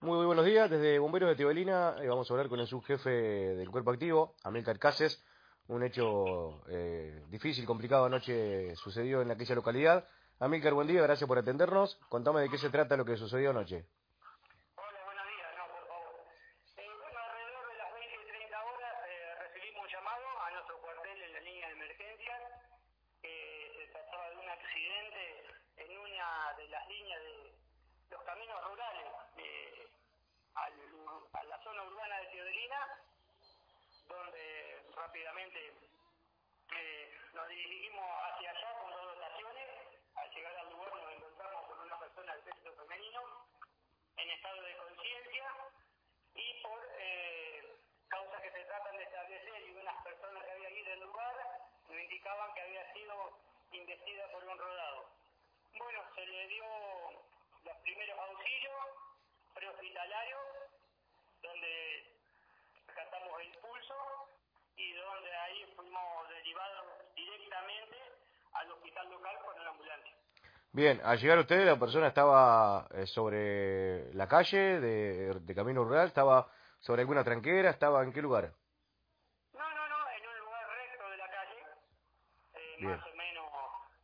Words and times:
Muy 0.00 0.24
buenos 0.26 0.44
días, 0.44 0.70
desde 0.70 1.00
Bomberos 1.00 1.28
de 1.28 1.34
Tibelina 1.34 1.96
eh, 2.00 2.06
vamos 2.06 2.30
a 2.30 2.32
hablar 2.32 2.48
con 2.48 2.60
el 2.60 2.68
subjefe 2.68 3.10
del 3.10 3.68
Cuerpo 3.68 3.90
Activo, 3.90 4.36
Amílcar 4.44 4.78
Cases. 4.78 5.20
Un 5.66 5.82
hecho 5.82 6.62
eh, 6.68 7.24
difícil, 7.26 7.66
complicado 7.66 8.04
anoche 8.04 8.76
sucedió 8.76 9.22
en 9.22 9.32
aquella 9.32 9.56
localidad. 9.56 10.06
Amílcar, 10.38 10.74
buen 10.74 10.86
día, 10.86 11.02
gracias 11.02 11.26
por 11.26 11.36
atendernos. 11.36 11.98
Contame 12.08 12.42
de 12.42 12.48
qué 12.48 12.58
se 12.58 12.70
trata 12.70 12.96
lo 12.96 13.04
que 13.04 13.16
sucedió 13.16 13.50
anoche. 13.50 13.86
Hola, 14.76 15.02
buenos 15.04 15.26
días, 15.34 15.50
no, 15.58 15.66
por 15.66 15.82
favor. 15.88 16.14
Eh, 16.78 16.86
alrededor 16.86 17.66
de 17.66 17.76
las 17.82 17.92
20 17.92 18.14
y 18.14 18.28
30 18.38 18.54
horas 18.54 18.94
eh, 19.02 19.34
recibimos 19.50 19.82
un 19.82 19.90
llamado 19.90 20.26
a 20.46 20.50
nuestro 20.52 20.78
cuartel 20.78 21.22
en 21.26 21.32
la 21.32 21.40
línea 21.40 21.66
de 21.66 21.74
emergencias 21.74 22.38
se 23.18 23.86
trataba 23.90 24.30
de 24.30 24.36
un 24.38 24.48
accidente 24.48 25.42
en 25.74 25.90
una 25.90 26.54
de 26.54 26.68
las 26.70 26.86
líneas 26.86 27.18
de 27.18 28.14
los 28.14 28.22
caminos 28.22 28.62
rurales 28.62 29.17
al, 30.64 30.74
a 31.32 31.44
la 31.44 31.62
zona 31.62 31.82
urbana 31.84 32.20
de 32.20 32.26
Teodolina, 32.26 33.02
donde 34.08 34.82
rápidamente 34.94 35.72
eh, 36.74 37.14
nos 37.34 37.48
dirigimos 37.48 38.04
hacia 38.24 38.50
allá 38.50 38.78
con 38.80 38.90
dos 38.90 39.14
dotaciones. 39.14 39.68
Al 40.16 40.30
llegar 40.30 40.56
al 40.56 40.70
lugar 40.72 40.94
nos 40.94 41.12
encontramos 41.12 41.66
con 41.66 41.80
una 41.80 41.98
persona 41.98 42.34
del 42.34 42.44
sexo 42.44 42.72
femenino 42.74 43.20
en 44.16 44.30
estado 44.30 44.62
de 44.62 44.76
conciencia 44.76 45.46
y 46.34 46.62
por 46.62 46.80
eh, 46.98 47.78
causas 48.08 48.42
que 48.42 48.50
se 48.50 48.64
tratan 48.64 48.96
de 48.96 49.04
establecer 49.04 49.62
y 49.62 49.76
unas 49.76 50.02
personas 50.02 50.44
que 50.44 50.50
había 50.50 50.70
ido 50.70 50.92
al 50.92 51.00
lugar 51.00 51.36
nos 51.88 52.00
indicaban 52.00 52.52
que 52.54 52.60
había 52.60 52.92
sido 52.92 53.38
investida 53.72 54.30
por 54.32 54.44
un 54.44 54.58
rodado. 54.58 55.10
Bueno, 55.78 56.02
se 56.14 56.26
le 56.26 56.48
dio 56.48 56.64
los 57.64 57.76
primeros 57.82 58.18
auxilios 58.18 59.07
prehospitalarios, 59.58 60.40
donde 61.42 62.14
rescatamos 62.86 63.40
el 63.40 63.50
pulso 63.58 63.94
y 64.76 64.92
donde 64.92 65.34
ahí 65.36 65.72
fuimos 65.76 66.28
derivados 66.28 66.86
directamente 67.16 67.96
al 68.52 68.70
hospital 68.72 69.10
local 69.10 69.36
con 69.44 69.60
una 69.60 69.70
ambulancia. 69.70 70.14
Bien, 70.72 71.00
al 71.02 71.18
llegar 71.18 71.38
ustedes 71.38 71.66
la 71.66 71.78
persona 71.78 72.06
estaba 72.08 72.86
eh, 72.94 73.06
sobre 73.06 74.12
la 74.14 74.28
calle 74.28 74.78
de, 74.80 75.34
de 75.40 75.54
camino 75.54 75.82
rural, 75.82 76.06
estaba 76.06 76.48
sobre 76.78 77.02
alguna 77.02 77.24
tranquera, 77.24 77.70
estaba 77.70 78.04
en 78.04 78.12
qué 78.12 78.22
lugar? 78.22 78.52
No, 79.54 79.74
no, 79.74 79.88
no, 79.88 80.10
en 80.10 80.28
un 80.28 80.38
lugar 80.38 80.68
recto 80.68 81.10
de 81.10 81.16
la 81.16 81.28
calle, 81.30 81.62
eh, 82.54 82.76
Bien. 82.78 82.90
más 82.96 83.06
o 83.06 83.14
menos 83.16 83.46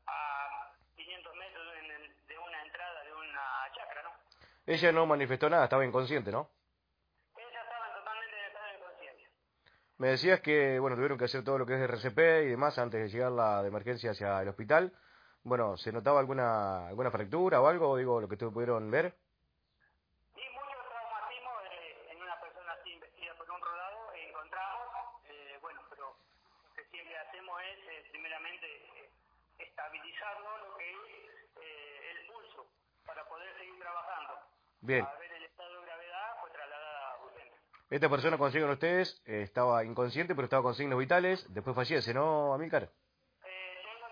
a 0.06 0.72
500 0.96 1.36
metros 1.36 1.76
en 1.76 1.90
el- 1.92 2.26
de 2.26 2.38
una 2.38 2.62
entrada 2.64 3.04
de 3.04 3.12
una 3.14 3.70
chacra, 3.76 4.02
¿no? 4.02 4.10
Ella 4.66 4.92
no 4.92 5.04
manifestó 5.06 5.50
nada, 5.50 5.64
estaba 5.64 5.84
inconsciente, 5.84 6.32
¿no? 6.32 6.48
Ella 7.36 7.60
estaba 7.62 7.94
totalmente 7.98 8.38
en 8.38 8.44
estado 8.46 8.66
de 8.72 8.78
conciencia. 8.78 9.28
Me 9.98 10.08
decías 10.08 10.40
que, 10.40 10.78
bueno, 10.78 10.96
tuvieron 10.96 11.18
que 11.18 11.26
hacer 11.26 11.44
todo 11.44 11.58
lo 11.58 11.66
que 11.66 11.74
es 11.74 11.80
de 11.80 11.84
RCP 11.86 12.18
y 12.46 12.48
demás 12.48 12.78
antes 12.78 13.00
de 13.02 13.08
llegar 13.08 13.32
la 13.32 13.62
de 13.62 13.68
emergencia 13.68 14.12
hacia 14.12 14.40
el 14.40 14.48
hospital. 14.48 14.92
Bueno, 15.42 15.76
¿se 15.76 15.92
notaba 15.92 16.20
alguna 16.20 16.88
alguna 16.88 17.10
fractura 17.10 17.60
o 17.60 17.66
algo? 17.68 17.98
Digo, 17.98 18.20
lo 18.20 18.26
que 18.28 18.34
ustedes 18.36 18.52
pudieron 18.52 18.90
ver. 18.90 19.14
Y 20.34 20.48
muchos 20.56 20.82
traumatismos 20.88 21.60
eh, 21.70 22.08
en 22.12 22.22
una 22.22 22.40
persona 22.40 22.72
así 22.72 22.90
investida 22.90 23.34
por 23.36 23.50
un 23.50 23.60
rodado 23.60 24.12
eh, 24.14 24.28
encontramos, 24.30 24.88
eh, 25.28 25.58
bueno, 25.60 25.82
pero 25.90 26.16
lo 26.16 26.74
que 26.74 26.84
siempre 26.90 27.18
hacemos 27.18 27.60
es, 27.60 27.78
eh, 27.88 28.08
primeramente, 28.10 28.66
eh, 28.66 29.10
estabilizarlo 29.58 30.48
lo 30.70 30.76
que 30.78 30.90
es 30.90 30.96
eh, 31.60 32.10
el 32.12 32.26
pulso, 32.32 32.66
para 33.04 33.28
poder. 33.28 33.53
Bien. 34.84 35.02
A 35.02 35.18
ver 35.18 35.32
el 35.32 35.44
estado 35.44 35.80
de 35.80 35.86
gravedad, 35.86 36.36
fue 36.40 36.50
trasladada 36.50 37.12
a 37.12 37.24
urgencia. 37.24 37.58
Esta 37.88 38.08
persona, 38.10 38.36
como 38.36 38.50
siguen 38.50 38.68
ustedes, 38.68 39.22
eh, 39.24 39.40
estaba 39.40 39.82
inconsciente, 39.82 40.34
pero 40.34 40.44
estaba 40.44 40.62
con 40.62 40.74
signos 40.74 40.98
vitales. 40.98 41.46
Después 41.54 41.74
fallece, 41.74 42.12
¿no, 42.12 42.52
Amílcar? 42.52 42.82
Eh, 42.82 42.88
en. 43.80 44.04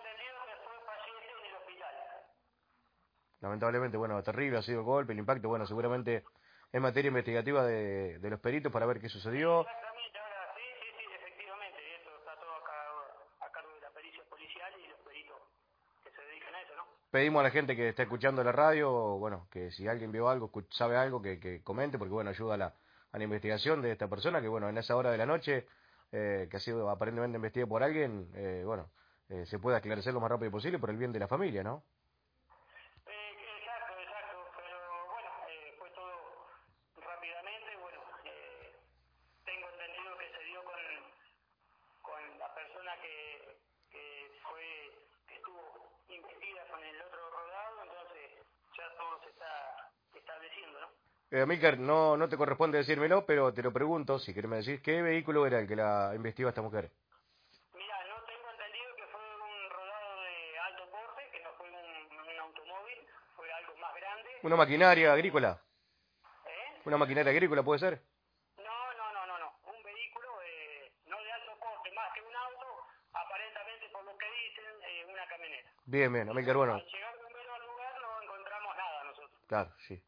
Lamentablemente, 3.41 3.99
bueno, 3.99 4.23
terrible 4.23 4.59
ha 4.59 4.63
sido 4.63 4.79
el 4.79 4.85
golpe, 4.85 5.13
el 5.13 5.19
impacto. 5.19 5.49
Bueno, 5.49 5.67
seguramente 5.67 6.25
es 6.73 6.81
materia 6.81 7.09
investigativa 7.09 7.65
de, 7.65 8.19
de 8.19 8.31
los 8.31 8.41
peritos 8.41 8.73
para 8.73 8.87
ver 8.87 8.99
qué 8.99 9.11
sucedió. 9.11 9.61
Exactamente, 9.61 10.19
ahora 10.19 10.55
sí, 10.57 10.63
sí, 10.81 10.87
sí, 10.97 11.05
efectivamente, 11.13 11.97
eso 11.97 12.17
está 12.17 12.35
todo 12.41 12.55
a 12.55 12.65
cargo, 12.65 13.03
a 13.41 13.51
cargo 13.51 13.75
de 13.75 13.81
la 13.81 13.91
pericia 13.91 14.23
policial 14.31 14.73
y 14.81 14.87
los 14.87 14.99
peritos 15.01 15.37
que 16.05 16.11
se 16.13 16.23
dedican 16.23 16.55
a 16.55 16.63
eso, 16.63 16.77
¿no? 16.77 17.02
Pedimos 17.13 17.41
a 17.41 17.43
la 17.43 17.51
gente 17.51 17.77
que 17.77 17.91
está 17.91 18.05
escuchando 18.05 18.43
la 18.43 18.53
radio, 18.53 18.91
bueno, 19.19 19.47
que 19.51 19.71
si 19.71 19.87
alguien 19.87 20.11
vio 20.13 20.31
algo, 20.31 20.51
sabe 20.71 20.97
algo, 20.97 21.21
que, 21.21 21.39
que 21.39 21.63
comente, 21.63 21.99
porque 21.99 22.15
bueno, 22.15 22.31
ayuda 22.31 22.55
a 22.55 22.57
la, 22.57 22.75
a 23.13 23.19
la 23.19 23.25
investigación 23.25 23.83
de 23.83 23.93
esta 23.93 24.09
persona, 24.09 24.41
que 24.41 24.49
bueno, 24.49 24.67
en 24.71 24.79
esa 24.79 24.97
hora 24.97 25.11
de 25.11 25.19
la 25.19 25.27
noche, 25.27 25.67
eh, 26.11 26.49
que 26.51 26.57
ha 26.57 26.61
sido 26.61 26.89
aparentemente 26.89 27.37
investigada 27.37 27.69
por 27.69 27.83
alguien, 27.83 28.31
eh, 28.35 28.63
bueno, 28.65 28.89
eh, 29.29 29.45
se 29.45 29.59
pueda 29.59 29.77
esclarecer 29.77 30.15
lo 30.15 30.21
más 30.21 30.31
rápido 30.31 30.51
posible 30.51 30.79
por 30.79 30.89
el 30.89 30.97
bien 30.97 31.13
de 31.13 31.19
la 31.21 31.29
familia, 31.29 31.63
¿no? 31.63 31.85
Eh, 33.05 33.37
exacto, 33.61 33.93
exacto, 34.01 34.39
pero 34.57 34.79
bueno, 35.13 35.29
eh, 35.51 35.75
fue 35.79 35.91
todo 35.91 36.49
rápidamente, 36.97 37.77
bueno, 37.77 38.01
eh, 38.25 38.73
tengo 39.45 39.69
entendido 39.69 40.17
que 40.17 40.29
se 40.33 40.45
dio 40.45 40.65
con, 40.65 40.81
con 42.01 42.39
la 42.39 42.55
persona 42.55 42.93
que, 43.03 43.61
que 43.91 44.31
fue, 44.49 44.65
que 45.29 45.35
estuvo 45.37 45.93
investida 46.09 46.61
con 46.69 46.85
el 46.85 47.01
otro 47.01 47.21
rodado, 47.31 47.83
entonces 47.85 48.37
ya 48.77 48.85
todo 48.99 49.19
se 49.25 49.31
está 49.31 49.91
estableciendo, 50.23 50.81
¿no? 50.81 50.89
Eh, 51.31 51.41
Amílcar, 51.43 51.79
no, 51.79 52.17
no 52.17 52.29
te 52.29 52.37
corresponde 52.37 52.79
decírmelo, 52.79 53.25
pero 53.27 53.53
te 53.53 53.63
lo 53.63 53.73
pregunto, 53.73 54.19
si 54.19 54.33
querés 54.35 54.51
me 54.51 54.57
decís, 54.59 54.81
¿qué 54.83 55.03
vehículo 55.03 55.47
era 55.47 55.59
el 55.61 55.67
que 55.69 55.77
la 55.77 56.13
investigó 56.15 56.49
esta 56.49 56.63
mujer? 56.63 56.91
Mira, 57.75 57.97
no 58.09 58.23
tengo 58.25 58.51
entendido 58.51 58.97
que 58.97 59.07
fue 59.07 59.21
un 59.21 59.71
rodado 59.71 60.21
de 60.23 60.59
alto 60.59 60.91
porte, 60.91 61.23
que 61.33 61.43
no 61.43 61.51
fue 61.57 61.69
un, 61.69 61.75
un 61.75 62.39
automóvil, 62.41 62.99
fue 63.35 63.51
algo 63.53 63.77
más 63.79 63.95
grande. 63.97 64.29
¿Una 64.43 64.57
maquinaria 64.57 65.13
agrícola? 65.13 65.59
¿Eh? 66.47 66.81
¿Una 66.85 66.99
maquinaria 66.99 67.31
agrícola 67.33 67.63
puede 67.63 67.81
ser? 67.81 68.03
No, 68.59 68.93
no, 68.99 69.13
no, 69.13 69.27
no, 69.27 69.39
no. 69.39 69.49
Un 69.73 69.83
vehículo 69.83 70.29
eh, 70.45 70.93
no 71.07 71.17
de 71.23 71.33
alto 71.33 71.53
porte, 71.59 71.91
más 71.93 72.13
que 72.15 72.21
un 72.21 72.37
auto, 72.37 72.67
aparentemente 73.15 73.89
por 73.91 74.05
lo 74.05 74.17
que 74.19 74.27
dicen, 74.31 74.65
eh, 74.87 75.07
una 75.11 75.27
camioneta. 75.27 75.71
Bien, 75.87 76.13
bien, 76.13 76.29
Amílcar, 76.29 76.57
bueno, 76.59 76.75
Al 76.75 76.85
llegar 76.85 77.15
primero 77.25 77.55
al 77.55 77.63
lugar 77.67 77.95
no 78.03 78.23
encontramos 78.23 78.77
nada 78.77 79.05
nosotros. 79.05 79.41
Claro, 79.49 79.73
sí. 79.89 80.03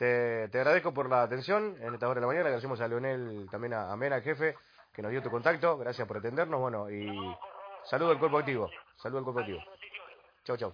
Te, 0.00 0.44
agradezco 0.54 0.94
por 0.94 1.10
la 1.10 1.20
atención 1.20 1.76
en 1.78 1.92
esta 1.92 2.08
hora 2.08 2.14
de 2.14 2.20
la 2.22 2.26
mañana. 2.26 2.46
Agradecemos 2.46 2.80
a 2.80 2.88
Leonel, 2.88 3.46
también 3.50 3.74
a, 3.74 3.92
a 3.92 3.96
Mena, 3.98 4.18
jefe, 4.22 4.56
que 4.94 5.02
nos 5.02 5.10
dio 5.10 5.20
tu 5.20 5.28
contacto. 5.28 5.76
Gracias 5.76 6.08
por 6.08 6.16
atendernos. 6.16 6.58
Bueno, 6.58 6.90
y 6.90 7.06
saludo 7.84 8.12
al 8.12 8.18
cuerpo 8.18 8.38
activo. 8.38 8.70
Saludo 8.96 9.18
al 9.18 9.24
cuerpo 9.24 9.40
activo. 9.40 9.62
Chau, 10.42 10.56
chau. 10.56 10.72